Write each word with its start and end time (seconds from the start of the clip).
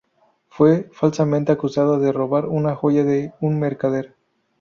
Fue 0.47 0.89
falsamente 0.91 1.51
acusado 1.51 1.99
de 1.99 2.11
robar 2.11 2.47
una 2.47 2.73
joya 2.75 3.03
de 3.03 3.33
un 3.39 3.59
mercader. 3.59 4.15